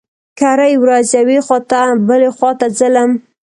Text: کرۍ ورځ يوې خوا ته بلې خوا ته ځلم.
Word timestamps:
کرۍ 0.39 0.73
ورځ 0.83 1.05
يوې 1.19 1.39
خوا 1.45 1.59
ته 1.69 1.79
بلې 2.07 2.29
خوا 2.37 2.51
ته 2.59 2.67
ځلم. 2.77 3.11